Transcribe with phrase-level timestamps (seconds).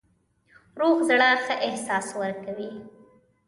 [0.79, 2.71] روغ زړه ښه احساس ورکوي.